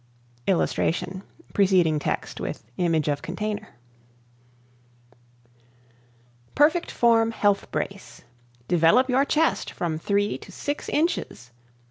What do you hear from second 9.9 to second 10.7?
3 to